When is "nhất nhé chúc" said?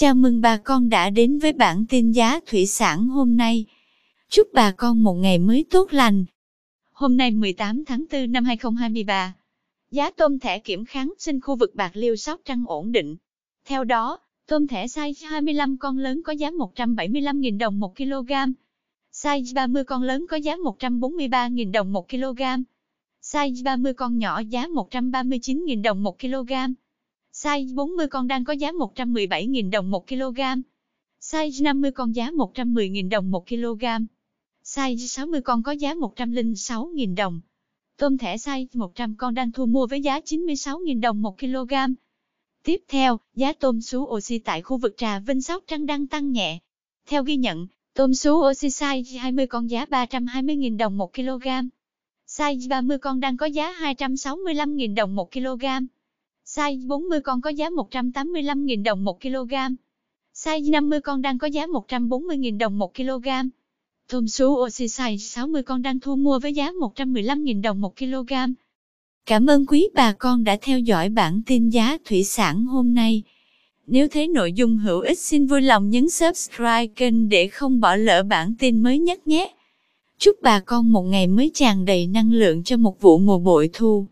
78.98-80.36